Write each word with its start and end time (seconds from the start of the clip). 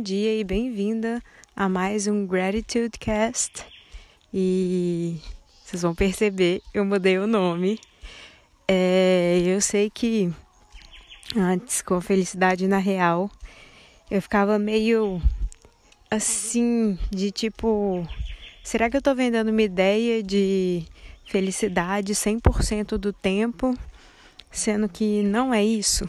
dia 0.00 0.34
e 0.34 0.42
bem-vinda 0.42 1.22
a 1.54 1.68
mais 1.68 2.06
um 2.06 2.26
Gratitude 2.26 2.98
Cast. 2.98 3.66
E 4.32 5.20
vocês 5.62 5.82
vão 5.82 5.94
perceber, 5.94 6.62
eu 6.72 6.86
mudei 6.86 7.18
o 7.18 7.26
nome. 7.26 7.78
É, 8.66 9.42
eu 9.44 9.60
sei 9.60 9.90
que 9.90 10.32
antes, 11.36 11.82
com 11.82 12.00
Felicidade 12.00 12.66
na 12.66 12.78
Real, 12.78 13.30
eu 14.10 14.22
ficava 14.22 14.58
meio 14.58 15.20
assim, 16.10 16.98
de 17.10 17.30
tipo, 17.30 18.06
será 18.64 18.88
que 18.88 18.96
eu 18.96 19.02
tô 19.02 19.14
vendendo 19.14 19.50
uma 19.50 19.62
ideia 19.62 20.22
de 20.22 20.82
felicidade 21.26 22.14
100% 22.14 22.96
do 22.96 23.12
tempo, 23.12 23.76
sendo 24.50 24.88
que 24.88 25.22
não 25.22 25.52
é 25.52 25.62
isso? 25.62 26.08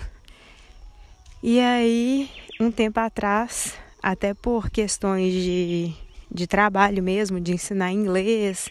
E 1.44 1.60
aí, 1.60 2.30
um 2.60 2.72
tempo 2.72 3.00
atrás, 3.00 3.81
até 4.02 4.34
por 4.34 4.70
questões 4.70 5.34
de, 5.34 5.94
de 6.30 6.48
trabalho 6.48 7.04
mesmo, 7.04 7.40
de 7.40 7.54
ensinar 7.54 7.92
inglês 7.92 8.70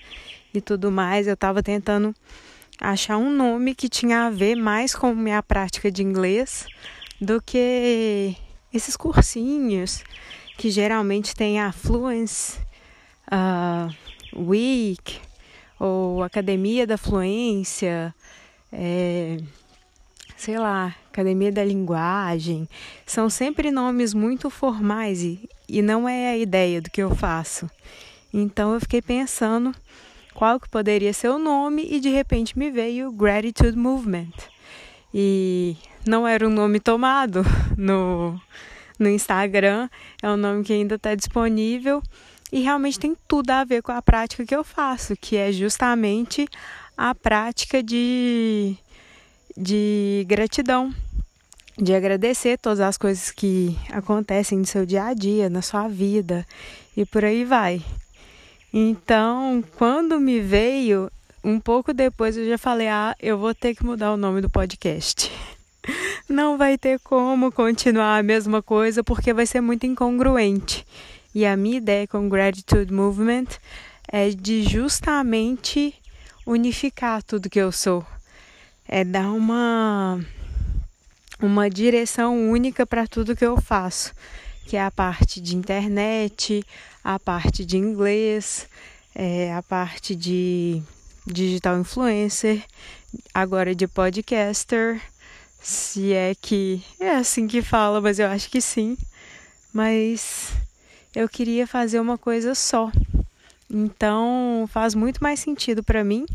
e 0.53 0.61
tudo 0.61 0.91
mais, 0.91 1.27
eu 1.27 1.34
estava 1.34 1.62
tentando 1.62 2.15
achar 2.80 3.16
um 3.19 3.30
nome 3.30 3.75
que 3.75 3.89
tinha 3.89 4.27
a 4.27 4.30
ver 4.30 4.56
mais 4.56 4.95
com 4.95 5.15
minha 5.15 5.43
prática 5.43 5.91
de 5.91 6.03
inglês 6.03 6.66
do 7.20 7.41
que 7.41 8.34
esses 8.73 8.97
cursinhos 8.97 10.03
que 10.56 10.70
geralmente 10.70 11.34
tem 11.34 11.61
a 11.61 11.73
Fluence 11.73 12.59
uh, 13.31 13.95
Week 14.34 15.19
ou 15.78 16.23
Academia 16.23 16.87
da 16.87 16.98
Fluência. 16.98 18.15
É, 18.73 19.39
sei 20.41 20.59
lá, 20.59 20.97
Academia 21.12 21.53
da 21.53 21.62
Linguagem, 21.62 22.67
são 23.05 23.28
sempre 23.28 23.70
nomes 23.70 24.14
muito 24.14 24.48
formais 24.48 25.23
e, 25.23 25.39
e 25.69 25.83
não 25.83 26.09
é 26.09 26.31
a 26.31 26.39
ideia 26.39 26.81
do 26.81 26.91
que 26.91 27.03
eu 27.03 27.14
faço. 27.14 27.70
Então 28.33 28.73
eu 28.73 28.81
fiquei 28.81 29.03
pensando 29.03 29.75
qual 30.33 30.59
que 30.59 30.67
poderia 30.67 31.12
ser 31.12 31.29
o 31.29 31.39
nome 31.39 31.87
e 31.91 32.01
de 32.01 32.09
repente 32.09 32.59
me 32.59 32.70
veio 32.70 33.12
Gratitude 33.12 33.77
Movement. 33.77 34.33
E 35.12 35.77
não 36.06 36.27
era 36.27 36.48
um 36.48 36.51
nome 36.51 36.81
tomado 36.81 37.42
no, 37.77 38.41
no 38.98 39.11
Instagram, 39.11 39.91
é 40.23 40.31
um 40.31 40.39
nome 40.39 40.64
que 40.64 40.73
ainda 40.73 40.95
está 40.95 41.14
disponível 41.14 42.03
e 42.51 42.61
realmente 42.61 42.98
tem 42.98 43.14
tudo 43.29 43.51
a 43.51 43.62
ver 43.62 43.83
com 43.83 43.92
a 43.92 44.01
prática 44.01 44.47
que 44.47 44.57
eu 44.57 44.64
faço, 44.64 45.14
que 45.20 45.36
é 45.36 45.53
justamente 45.53 46.48
a 46.97 47.14
prática 47.14 47.83
de 47.83 48.79
de 49.56 50.25
gratidão, 50.29 50.95
de 51.77 51.95
agradecer 51.95 52.59
todas 52.59 52.81
as 52.81 52.97
coisas 52.97 53.31
que 53.31 53.77
acontecem 53.91 54.59
no 54.59 54.67
seu 54.67 54.84
dia 54.84 55.05
a 55.05 55.15
dia, 55.15 55.48
na 55.48 55.62
sua 55.62 55.89
vida 55.89 56.47
e 56.97 57.05
por 57.07 57.25
aí 57.25 57.45
vai. 57.45 57.83
Então, 58.73 59.65
quando 59.77 60.20
me 60.20 60.41
veio, 60.41 61.11
um 61.42 61.59
pouco 61.59 61.92
depois 61.92 62.37
eu 62.37 62.48
já 62.48 62.59
falei: 62.59 62.89
ah, 62.89 63.17
eu 63.20 63.39
vou 63.39 63.55
ter 63.55 63.75
que 63.75 63.84
mudar 63.84 64.12
o 64.12 64.17
nome 64.17 64.41
do 64.41 64.51
podcast. 64.51 65.31
Não 66.29 66.57
vai 66.57 66.79
ter 66.79 67.01
como 67.01 67.51
continuar 67.51 68.19
a 68.19 68.23
mesma 68.23 68.62
coisa 68.62 69.03
porque 69.03 69.33
vai 69.33 69.47
ser 69.47 69.61
muito 69.61 69.87
incongruente. 69.87 70.87
E 71.35 71.47
a 71.47 71.57
minha 71.57 71.79
ideia 71.79 72.07
com 72.07 72.27
o 72.27 72.29
Gratitude 72.29 72.92
Movement 72.92 73.47
é 74.07 74.31
de 74.31 74.62
justamente 74.62 75.95
unificar 76.47 77.23
tudo 77.23 77.48
que 77.51 77.59
eu 77.59 77.70
sou 77.73 78.05
é 78.92 79.05
dar 79.05 79.30
uma 79.30 80.20
uma 81.41 81.70
direção 81.70 82.50
única 82.50 82.84
para 82.84 83.06
tudo 83.06 83.36
que 83.36 83.46
eu 83.46 83.58
faço, 83.58 84.12
que 84.66 84.77
é 84.77 84.83
a 84.83 84.91
parte 84.91 85.41
de 85.41 85.56
internet, 85.56 86.62
a 87.02 87.18
parte 87.18 87.64
de 87.64 87.79
inglês, 87.79 88.68
é, 89.14 89.55
a 89.55 89.62
parte 89.62 90.14
de 90.14 90.83
digital 91.24 91.79
influencer, 91.79 92.62
agora 93.33 93.74
de 93.77 93.86
podcaster, 93.86 95.00
se 95.62 96.12
é 96.12 96.34
que 96.34 96.83
é 96.98 97.11
assim 97.11 97.46
que 97.46 97.62
fala, 97.62 98.00
mas 98.00 98.18
eu 98.18 98.27
acho 98.27 98.50
que 98.50 98.61
sim. 98.61 98.98
Mas 99.73 100.52
eu 101.14 101.29
queria 101.29 101.67
fazer 101.67 102.00
uma 102.00 102.18
coisa 102.18 102.56
só. 102.56 102.90
Então 103.70 104.68
faz 104.73 104.96
muito 104.96 105.23
mais 105.23 105.39
sentido 105.39 105.83
para 105.83 106.02
mim 106.02 106.27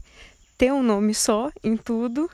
ter 0.58 0.72
um 0.72 0.82
nome 0.82 1.14
só 1.14 1.52
em 1.64 1.76
tudo 1.76 2.30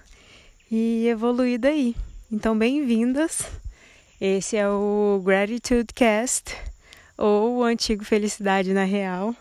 e 0.69 1.07
evoluir 1.07 1.59
daí. 1.59 1.95
Então, 2.31 2.57
bem-vindas. 2.57 3.49
Esse 4.19 4.55
é 4.55 4.69
o 4.69 5.21
Gratitude 5.25 5.87
Cast, 5.93 6.55
ou 7.17 7.57
o 7.57 7.63
antigo 7.63 8.05
Felicidade 8.05 8.73
na 8.73 8.83
Real. 8.83 9.35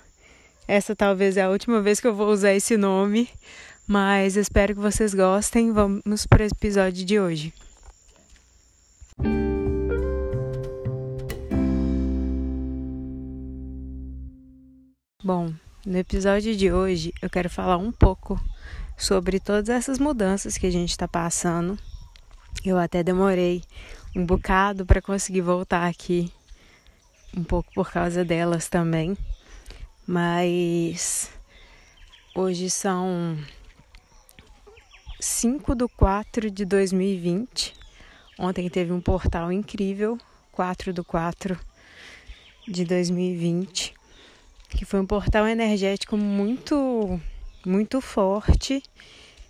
Essa 0.67 0.97
talvez 0.97 1.37
é 1.37 1.43
a 1.43 1.51
última 1.51 1.83
vez 1.83 2.01
que 2.01 2.07
eu 2.07 2.15
vou 2.15 2.29
usar 2.29 2.55
esse 2.55 2.77
nome, 2.77 3.29
mas 3.87 4.37
espero 4.37 4.75
que 4.75 4.81
vocês 4.81 5.13
gostem. 5.13 5.73
Vamos 5.73 6.27
para 6.27 6.45
o 6.45 6.47
episódio 6.47 7.05
de 7.05 7.21
hoje. 7.21 7.53
Bom, 15.23 15.53
no 15.85 15.97
episódio 15.97 16.55
de 16.55 16.71
hoje 16.71 17.13
eu 17.23 17.31
quero 17.31 17.49
falar 17.49 17.79
um 17.79 17.91
pouco 17.91 18.39
sobre 18.99 19.41
todas 19.41 19.71
essas 19.71 19.99
mudanças 19.99 20.59
que 20.59 20.67
a 20.67 20.71
gente 20.71 20.91
está 20.91 21.09
passando. 21.09 21.79
Eu 22.65 22.79
até 22.79 23.03
demorei 23.03 23.63
um 24.15 24.27
bocado 24.27 24.85
para 24.85 25.01
conseguir 25.01 25.41
voltar 25.41 25.87
aqui, 25.87 26.31
um 27.35 27.43
pouco 27.43 27.73
por 27.73 27.91
causa 27.91 28.25
delas 28.25 28.69
também, 28.69 29.17
mas 30.07 31.31
hoje 32.35 32.69
são 32.69 33.39
5 35.19 35.75
de 35.75 35.89
4 35.89 36.51
de 36.51 36.65
2020. 36.67 37.75
Ontem 38.39 38.69
teve 38.69 38.93
um 38.93 39.01
portal 39.01 39.51
incrível, 39.51 40.19
4 40.53 40.93
do 40.93 41.05
4 41.05 41.59
de 42.69 42.85
2020, 42.85 43.95
que 44.71 44.85
foi 44.85 45.01
um 45.01 45.07
portal 45.07 45.47
energético 45.47 46.17
muito 46.17 47.21
muito 47.65 48.01
forte, 48.01 48.83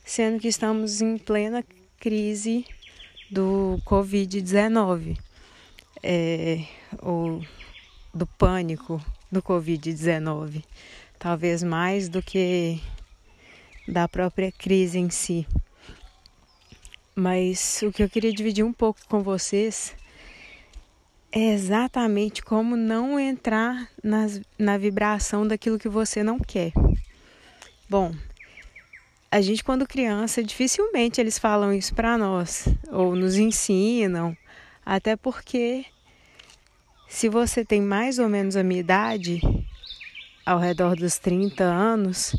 sendo 0.04 0.40
que 0.40 0.48
estamos 0.48 1.00
em 1.00 1.16
plena 1.16 1.64
crise 1.98 2.64
do 3.30 3.80
Covid-19, 3.86 5.16
é, 6.02 6.64
ou 7.00 7.44
do 8.12 8.26
pânico 8.26 9.00
do 9.30 9.40
Covid-19, 9.40 10.64
talvez 11.18 11.62
mais 11.62 12.08
do 12.08 12.20
que 12.20 12.80
da 13.86 14.08
própria 14.08 14.50
crise 14.50 14.98
em 14.98 15.10
si. 15.10 15.46
Mas 17.14 17.82
o 17.82 17.92
que 17.92 18.02
eu 18.02 18.08
queria 18.08 18.32
dividir 18.32 18.64
um 18.64 18.72
pouco 18.72 19.00
com 19.08 19.22
vocês 19.22 19.94
é 21.32 21.52
exatamente 21.52 22.42
como 22.42 22.76
não 22.76 23.18
entrar 23.18 23.88
nas, 24.02 24.40
na 24.58 24.76
vibração 24.76 25.46
daquilo 25.46 25.78
que 25.78 25.88
você 25.88 26.22
não 26.22 26.38
quer. 26.38 26.72
Bom, 27.88 28.12
a 29.30 29.40
gente 29.40 29.62
quando 29.62 29.86
criança, 29.86 30.42
dificilmente 30.42 31.20
eles 31.20 31.38
falam 31.38 31.72
isso 31.72 31.94
para 31.94 32.18
nós 32.18 32.66
ou 32.90 33.14
nos 33.14 33.36
ensinam, 33.36 34.36
até 34.84 35.14
porque 35.14 35.84
se 37.08 37.28
você 37.28 37.64
tem 37.64 37.80
mais 37.80 38.18
ou 38.18 38.28
menos 38.28 38.56
a 38.56 38.64
minha 38.64 38.80
idade, 38.80 39.40
ao 40.44 40.58
redor 40.58 40.96
dos 40.96 41.18
30 41.18 41.62
anos, 41.62 42.34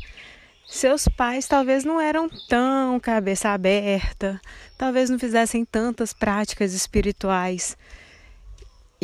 seus 0.66 1.08
pais 1.08 1.46
talvez 1.46 1.82
não 1.82 1.98
eram 1.98 2.28
tão 2.46 3.00
cabeça 3.00 3.50
aberta, 3.50 4.38
talvez 4.76 5.08
não 5.08 5.18
fizessem 5.18 5.64
tantas 5.64 6.12
práticas 6.12 6.74
espirituais 6.74 7.76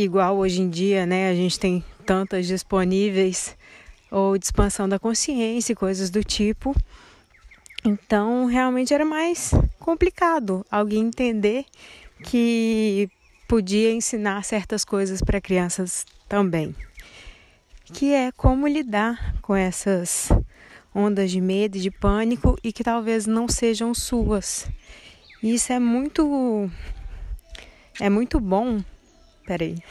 igual 0.03 0.37
hoje 0.37 0.61
em 0.61 0.71
dia, 0.71 1.05
né? 1.05 1.29
A 1.29 1.35
gente 1.35 1.59
tem 1.59 1.85
tantas 2.07 2.47
disponíveis 2.47 3.57
ou 4.11 4.39
de 4.39 4.45
expansão 4.45 4.89
da 4.89 4.99
consciência 4.99 5.75
coisas 5.75 6.09
do 6.09 6.23
tipo. 6.23 6.75
Então, 7.85 8.47
realmente 8.47 8.95
era 8.95 9.05
mais 9.05 9.51
complicado 9.79 10.65
alguém 10.71 11.07
entender 11.07 11.65
que 12.23 13.09
podia 13.49 13.93
ensinar 13.93 14.45
certas 14.45 14.85
coisas 14.85 15.21
para 15.21 15.41
crianças 15.41 16.07
também. 16.29 16.75
Que 17.93 18.13
é 18.13 18.31
como 18.33 18.69
lidar 18.69 19.35
com 19.43 19.57
essas 19.57 20.29
ondas 20.95 21.31
de 21.31 21.41
medo 21.41 21.77
e 21.77 21.81
de 21.81 21.91
pânico 21.91 22.57
e 22.63 22.73
que 22.73 22.85
talvez 22.85 23.27
não 23.27 23.49
sejam 23.49 23.95
suas. 23.95 24.69
Isso 25.43 25.73
é 25.73 25.79
muito 25.79 26.71
é 28.01 28.09
muito 28.09 28.39
bom. 28.39 28.81
Peraí. 29.49 29.83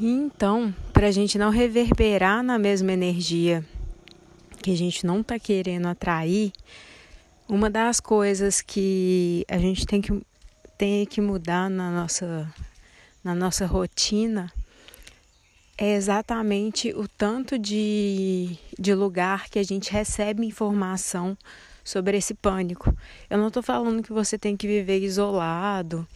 Então, 0.00 0.74
para 0.90 1.08
a 1.08 1.10
gente 1.10 1.36
não 1.36 1.50
reverberar 1.50 2.42
na 2.42 2.58
mesma 2.58 2.92
energia 2.92 3.62
que 4.62 4.70
a 4.70 4.76
gente 4.76 5.04
não 5.04 5.20
está 5.20 5.38
querendo 5.38 5.86
atrair, 5.86 6.50
uma 7.46 7.68
das 7.68 8.00
coisas 8.00 8.62
que 8.62 9.44
a 9.48 9.58
gente 9.58 9.86
tem 9.86 10.00
que, 10.00 10.22
tem 10.78 11.04
que 11.04 11.20
mudar 11.20 11.68
na 11.68 11.90
nossa 11.90 12.50
na 13.22 13.34
nossa 13.34 13.66
rotina, 13.66 14.50
é 15.76 15.94
exatamente 15.94 16.90
o 16.94 17.06
tanto 17.06 17.58
de, 17.58 18.56
de 18.78 18.94
lugar 18.94 19.50
que 19.50 19.58
a 19.58 19.62
gente 19.62 19.92
recebe 19.92 20.46
informação 20.46 21.36
sobre 21.88 22.18
esse 22.18 22.34
pânico. 22.34 22.94
Eu 23.30 23.38
não 23.38 23.48
estou 23.48 23.62
falando 23.62 24.02
que 24.02 24.12
você 24.12 24.36
tem 24.36 24.56
que 24.56 24.66
viver 24.66 25.00
isolado, 25.00 26.06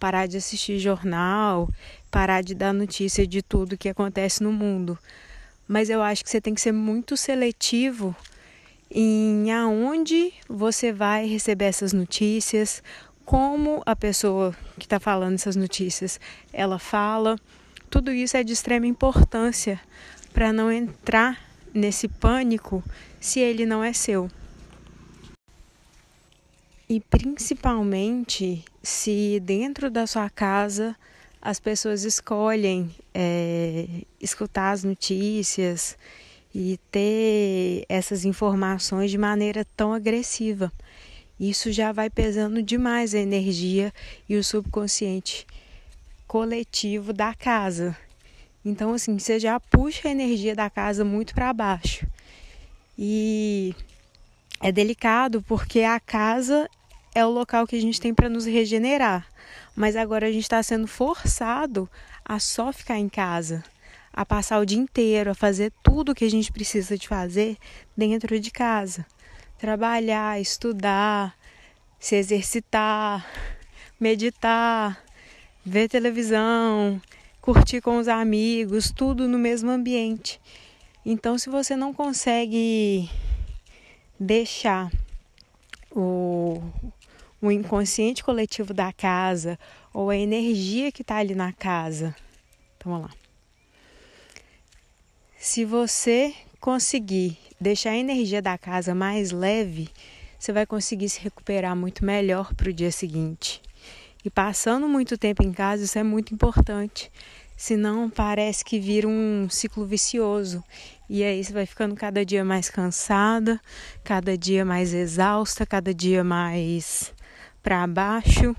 parar 0.00 0.26
de 0.26 0.38
assistir 0.38 0.78
jornal, 0.78 1.68
parar 2.10 2.42
de 2.42 2.54
dar 2.54 2.72
notícia 2.72 3.26
de 3.26 3.42
tudo 3.42 3.76
que 3.76 3.90
acontece 3.90 4.42
no 4.42 4.50
mundo. 4.50 4.98
Mas 5.66 5.90
eu 5.90 6.00
acho 6.00 6.24
que 6.24 6.30
você 6.30 6.40
tem 6.40 6.54
que 6.54 6.62
ser 6.62 6.72
muito 6.72 7.14
seletivo 7.14 8.16
em 8.90 9.52
aonde 9.52 10.32
você 10.48 10.92
vai 10.92 11.26
receber 11.26 11.66
essas 11.66 11.92
notícias, 11.92 12.82
como 13.22 13.82
a 13.84 13.94
pessoa 13.94 14.56
que 14.78 14.86
está 14.86 14.98
falando 14.98 15.34
essas 15.34 15.56
notícias 15.56 16.18
ela 16.54 16.78
fala. 16.78 17.38
Tudo 17.90 18.10
isso 18.10 18.34
é 18.34 18.42
de 18.42 18.54
extrema 18.54 18.86
importância 18.86 19.78
para 20.32 20.54
não 20.54 20.72
entrar 20.72 21.38
nesse 21.74 22.08
pânico 22.08 22.82
se 23.20 23.40
ele 23.40 23.66
não 23.66 23.84
é 23.84 23.92
seu. 23.92 24.30
E 26.88 27.00
principalmente 27.00 28.64
se 28.82 29.38
dentro 29.40 29.90
da 29.90 30.06
sua 30.06 30.30
casa 30.30 30.96
as 31.40 31.60
pessoas 31.60 32.02
escolhem 32.02 32.90
é, 33.12 33.86
escutar 34.18 34.70
as 34.72 34.84
notícias 34.84 35.98
e 36.54 36.80
ter 36.90 37.84
essas 37.90 38.24
informações 38.24 39.10
de 39.10 39.18
maneira 39.18 39.66
tão 39.76 39.92
agressiva. 39.92 40.72
Isso 41.38 41.70
já 41.70 41.92
vai 41.92 42.08
pesando 42.08 42.62
demais 42.62 43.14
a 43.14 43.18
energia 43.18 43.92
e 44.26 44.36
o 44.36 44.42
subconsciente 44.42 45.46
coletivo 46.26 47.12
da 47.12 47.34
casa. 47.34 47.94
Então, 48.64 48.94
assim, 48.94 49.18
você 49.18 49.38
já 49.38 49.60
puxa 49.60 50.08
a 50.08 50.10
energia 50.10 50.54
da 50.56 50.70
casa 50.70 51.04
muito 51.04 51.34
para 51.34 51.52
baixo. 51.52 52.06
E 52.98 53.74
é 54.60 54.72
delicado 54.72 55.40
porque 55.42 55.82
a 55.82 56.00
casa 56.00 56.68
é 57.14 57.24
o 57.24 57.30
local 57.30 57.66
que 57.66 57.76
a 57.76 57.80
gente 57.80 58.00
tem 58.00 58.14
para 58.14 58.28
nos 58.28 58.46
regenerar. 58.46 59.26
Mas 59.74 59.96
agora 59.96 60.26
a 60.26 60.32
gente 60.32 60.42
está 60.42 60.62
sendo 60.62 60.86
forçado 60.86 61.88
a 62.24 62.38
só 62.38 62.72
ficar 62.72 62.98
em 62.98 63.08
casa, 63.08 63.62
a 64.12 64.26
passar 64.26 64.58
o 64.58 64.66
dia 64.66 64.78
inteiro, 64.78 65.30
a 65.30 65.34
fazer 65.34 65.72
tudo 65.82 66.12
o 66.12 66.14
que 66.14 66.24
a 66.24 66.30
gente 66.30 66.52
precisa 66.52 66.96
de 66.96 67.08
fazer 67.08 67.56
dentro 67.96 68.38
de 68.38 68.50
casa. 68.50 69.06
Trabalhar, 69.58 70.40
estudar, 70.40 71.36
se 71.98 72.16
exercitar, 72.16 73.26
meditar, 73.98 75.02
ver 75.64 75.88
televisão, 75.88 77.00
curtir 77.40 77.80
com 77.80 77.98
os 77.98 78.08
amigos, 78.08 78.92
tudo 78.92 79.26
no 79.26 79.38
mesmo 79.38 79.70
ambiente. 79.70 80.40
Então, 81.04 81.38
se 81.38 81.48
você 81.48 81.74
não 81.74 81.94
consegue 81.94 83.08
deixar 84.18 84.90
o, 85.90 86.60
o 87.40 87.50
inconsciente 87.50 88.24
coletivo 88.24 88.74
da 88.74 88.92
casa 88.92 89.58
ou 89.92 90.10
a 90.10 90.16
energia 90.16 90.90
que 90.90 91.02
está 91.02 91.16
ali 91.16 91.34
na 91.34 91.52
casa. 91.52 92.14
Então, 92.76 92.92
vamos 92.92 93.08
lá. 93.08 93.16
Se 95.38 95.64
você 95.64 96.34
conseguir 96.60 97.38
deixar 97.60 97.90
a 97.90 97.96
energia 97.96 98.42
da 98.42 98.58
casa 98.58 98.94
mais 98.94 99.30
leve, 99.30 99.88
você 100.38 100.52
vai 100.52 100.66
conseguir 100.66 101.08
se 101.08 101.20
recuperar 101.20 101.76
muito 101.76 102.04
melhor 102.04 102.54
para 102.54 102.70
o 102.70 102.72
dia 102.72 102.90
seguinte. 102.90 103.62
E 104.24 104.30
passando 104.30 104.88
muito 104.88 105.16
tempo 105.16 105.42
em 105.42 105.52
casa, 105.52 105.84
isso 105.84 105.98
é 105.98 106.02
muito 106.02 106.34
importante. 106.34 107.10
Senão 107.56 108.10
parece 108.10 108.64
que 108.64 108.78
vira 108.78 109.08
um 109.08 109.48
ciclo 109.48 109.84
vicioso. 109.84 110.62
E 111.08 111.24
aí 111.24 111.42
você 111.42 111.52
vai 111.52 111.66
ficando 111.66 111.94
cada 111.94 112.24
dia 112.24 112.44
mais 112.44 112.68
cansada, 112.68 113.60
cada 114.04 114.36
dia 114.36 114.64
mais 114.64 114.92
exausta, 114.92 115.64
cada 115.64 115.94
dia 115.94 116.22
mais 116.22 117.12
para 117.68 117.86
baixo 117.86 118.56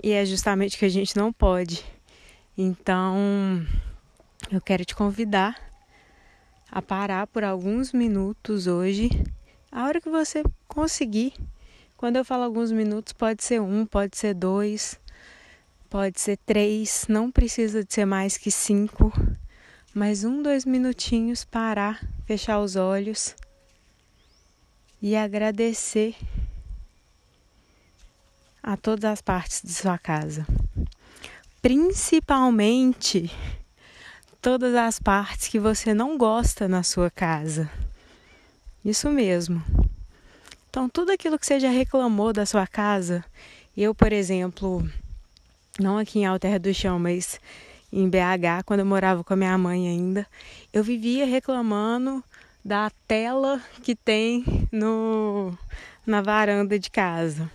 e 0.00 0.12
é 0.12 0.24
justamente 0.24 0.78
que 0.78 0.84
a 0.84 0.88
gente 0.88 1.16
não 1.16 1.32
pode. 1.32 1.84
Então, 2.56 3.66
eu 4.52 4.60
quero 4.60 4.84
te 4.84 4.94
convidar 4.94 5.60
a 6.70 6.80
parar 6.80 7.26
por 7.26 7.42
alguns 7.42 7.92
minutos 7.92 8.68
hoje, 8.68 9.10
a 9.72 9.84
hora 9.84 10.00
que 10.00 10.08
você 10.08 10.44
conseguir. 10.68 11.34
Quando 11.96 12.18
eu 12.18 12.24
falo 12.24 12.44
alguns 12.44 12.70
minutos, 12.70 13.12
pode 13.12 13.42
ser 13.42 13.60
um, 13.60 13.84
pode 13.84 14.16
ser 14.16 14.32
dois, 14.32 14.96
pode 15.90 16.20
ser 16.20 16.36
três, 16.46 17.06
não 17.08 17.32
precisa 17.32 17.82
de 17.82 17.92
ser 17.92 18.04
mais 18.04 18.38
que 18.38 18.52
cinco, 18.52 19.12
mas 19.92 20.22
um, 20.22 20.40
dois 20.40 20.64
minutinhos, 20.64 21.44
parar, 21.44 22.00
fechar 22.24 22.60
os 22.60 22.76
olhos 22.76 23.34
e 25.02 25.16
agradecer 25.16 26.14
a 28.66 28.76
todas 28.76 29.04
as 29.04 29.22
partes 29.22 29.62
de 29.62 29.72
sua 29.72 29.96
casa, 29.96 30.44
principalmente 31.62 33.30
todas 34.42 34.74
as 34.74 34.98
partes 34.98 35.46
que 35.46 35.60
você 35.60 35.94
não 35.94 36.18
gosta 36.18 36.66
na 36.66 36.82
sua 36.82 37.08
casa. 37.08 37.70
Isso 38.84 39.08
mesmo. 39.08 39.62
Então, 40.68 40.88
tudo 40.88 41.12
aquilo 41.12 41.38
que 41.38 41.46
você 41.46 41.60
já 41.60 41.70
reclamou 41.70 42.32
da 42.32 42.44
sua 42.44 42.66
casa, 42.66 43.24
eu, 43.76 43.94
por 43.94 44.12
exemplo, 44.12 44.84
não 45.78 45.96
aqui 45.96 46.18
em 46.18 46.26
Alter 46.26 46.58
do 46.58 46.74
Chão, 46.74 46.98
mas 46.98 47.40
em 47.92 48.10
BH, 48.10 48.64
quando 48.66 48.80
eu 48.80 48.86
morava 48.86 49.22
com 49.22 49.32
a 49.32 49.36
minha 49.36 49.56
mãe 49.56 49.88
ainda, 49.88 50.26
eu 50.72 50.82
vivia 50.82 51.24
reclamando 51.24 52.22
da 52.64 52.90
tela 53.06 53.62
que 53.80 53.94
tem 53.94 54.44
no 54.72 55.56
na 56.04 56.20
varanda 56.20 56.76
de 56.80 56.90
casa. 56.90 57.48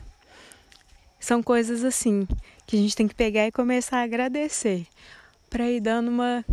São 1.21 1.43
coisas 1.43 1.85
assim 1.85 2.27
que 2.65 2.75
a 2.75 2.79
gente 2.79 2.95
tem 2.95 3.07
que 3.07 3.13
pegar 3.13 3.45
e 3.45 3.51
começar 3.51 3.99
a 3.99 4.03
agradecer 4.03 4.87
para 5.51 5.69
ir 5.69 5.79
dando 5.79 6.09
uma. 6.09 6.43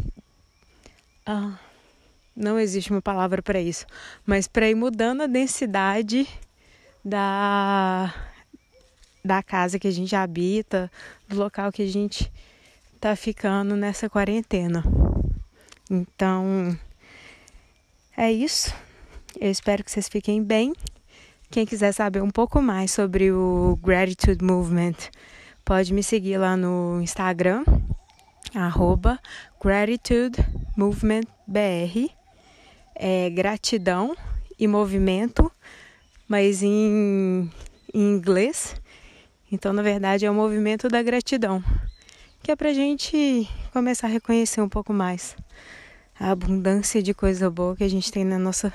Ah, 1.25 1.59
não 2.37 2.59
existe 2.59 2.91
uma 2.91 3.00
palavra 3.00 3.41
para 3.41 3.59
isso, 3.61 3.87
mas 4.26 4.47
para 4.47 4.69
ir 4.69 4.75
mudando 4.75 5.23
a 5.23 5.26
densidade 5.26 6.29
da 7.03 8.14
da 9.25 9.43
casa 9.43 9.78
que 9.78 9.88
a 9.88 9.90
gente 9.90 10.14
habita, 10.14 10.90
do 11.26 11.37
local 11.37 11.73
que 11.73 11.83
a 11.83 11.87
gente 11.87 12.31
tá 13.00 13.16
ficando 13.16 13.75
nessa 13.75 14.09
quarentena. 14.09 14.85
Então, 15.90 16.78
é 18.16 18.31
isso. 18.31 18.75
Eu 19.40 19.50
espero 19.50 19.83
que 19.83 19.90
vocês 19.90 20.09
fiquem 20.09 20.43
bem 20.43 20.75
quem 21.50 21.64
quiser 21.64 21.93
saber 21.93 22.23
um 22.23 22.31
pouco 22.31 22.61
mais 22.61 22.90
sobre 22.90 23.33
o 23.33 23.78
Gratitude 23.83 24.45
Movement, 24.45 24.97
pode 25.64 25.95
me 25.95 26.02
seguir 26.02 26.37
lá 26.37 26.57
no 26.57 27.00
Instagram, 27.00 27.64
arroba. 28.55 29.19
É 32.95 33.31
gratidão 33.31 34.14
e 34.59 34.69
movimento, 34.69 35.50
mas 36.28 36.62
em, 36.62 37.50
em 37.95 38.00
inglês. 38.00 38.76
Então, 39.50 39.73
na 39.73 39.83
verdade, 39.83 40.26
é 40.26 40.31
o 40.31 40.35
movimento 40.35 40.88
da 40.88 41.02
gratidão, 41.02 41.64
que 42.43 42.50
é 42.50 42.57
pra 42.57 42.75
gente 42.75 43.49
começar 43.73 44.07
a 44.07 44.11
reconhecer 44.11 44.61
um 44.61 44.69
pouco 44.69 44.93
mais 44.93 45.35
a 46.21 46.31
abundância 46.31 47.02
de 47.02 47.14
coisa 47.14 47.49
boa 47.49 47.75
que 47.75 47.85
a 47.85 47.88
gente 47.88 48.12
tem 48.12 48.25
na 48.25 48.38
nossa 48.38 48.71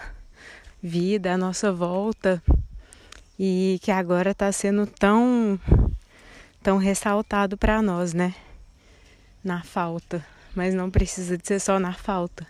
vida, 0.82 1.34
à 1.34 1.38
nossa 1.38 1.72
volta 1.72 2.42
e 3.38 3.80
que 3.82 3.92
agora 3.92 4.32
está 4.32 4.52
sendo 4.52 4.86
tão 4.88 5.60
tão 6.62 6.78
ressaltado 6.78 7.58
para 7.58 7.82
nós, 7.82 8.14
né? 8.14 8.34
Na 9.44 9.64
falta, 9.64 10.26
mas 10.56 10.74
não 10.74 10.90
precisa 10.90 11.38
de 11.38 11.46
ser 11.46 11.60
só 11.60 11.80
na 11.80 11.94
falta. 11.94 12.48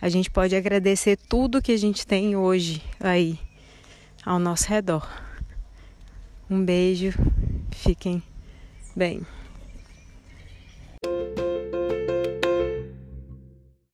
A 0.00 0.08
gente 0.08 0.30
pode 0.30 0.54
agradecer 0.54 1.16
tudo 1.16 1.62
que 1.62 1.72
a 1.72 1.76
gente 1.76 2.06
tem 2.06 2.36
hoje 2.36 2.82
aí 3.00 3.38
ao 4.24 4.38
nosso 4.38 4.68
redor. 4.68 5.08
Um 6.48 6.64
beijo, 6.64 7.12
fiquem 7.72 8.22
bem. 8.94 9.26